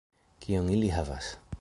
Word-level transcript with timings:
Kion 0.45 0.71
ili 0.79 0.91
havas 0.97 1.33